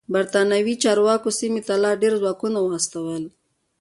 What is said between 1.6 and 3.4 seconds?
ته لا ډېر ځواکونه واستول.